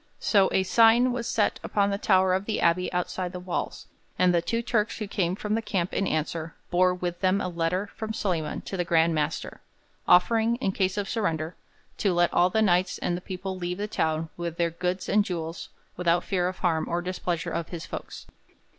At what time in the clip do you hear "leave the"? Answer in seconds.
13.59-13.87